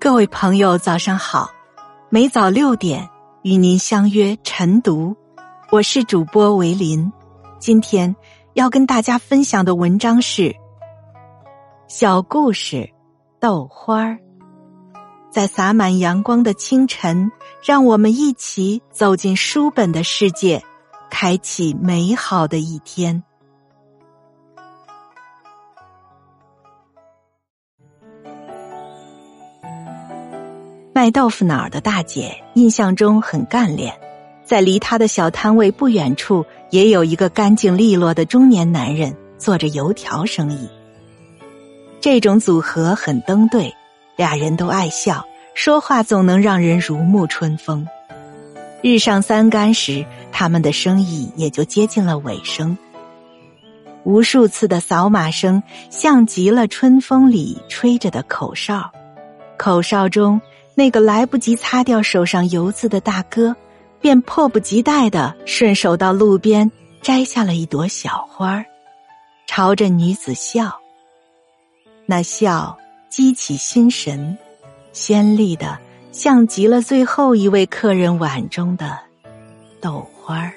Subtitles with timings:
[0.00, 1.50] 各位朋友，早上好！
[2.08, 3.06] 每早六点
[3.42, 5.14] 与您相约晨读，
[5.70, 7.12] 我是主播维林。
[7.58, 8.16] 今天
[8.54, 10.56] 要跟大家分享的文章是
[11.86, 12.88] 小故事
[13.38, 14.18] 豆花儿。
[15.30, 17.30] 在洒满阳光的清晨，
[17.62, 20.64] 让我们一起走进书本的世界，
[21.10, 23.22] 开启美好的一天。
[31.00, 33.98] 卖豆腐脑的大姐印象中很干练，
[34.44, 40.68] 在离她的小摊位不远处，也有一个干净利落的中年男人做着油条生意。
[42.02, 43.74] 这种组合很登对，
[44.14, 47.88] 俩人都爱笑，说话总能让人如沐春风。
[48.82, 52.76] 日上三竿时，他们的生意也就接近了尾声。
[54.04, 58.90] 无数次的扫码声，像极了春风里吹着的口哨，
[59.56, 60.38] 口哨中。
[60.74, 63.54] 那个来不及擦掉手上油渍的大哥，
[64.00, 66.70] 便迫不及待的顺手到路边
[67.02, 68.64] 摘下了一朵小花儿，
[69.46, 70.74] 朝着女子笑。
[72.06, 72.76] 那笑
[73.08, 74.36] 激起心神，
[74.92, 75.78] 鲜丽的
[76.12, 78.98] 像极了最后一位客人碗中的
[79.80, 80.52] 豆花儿。